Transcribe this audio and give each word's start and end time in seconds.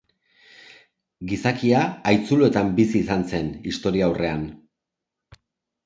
Gizakia 1.33 1.83
haitzuloetan 2.13 2.73
bizi 2.83 2.99
izan 3.05 3.29
zen, 3.35 3.55
Historiaurrean. 3.73 4.53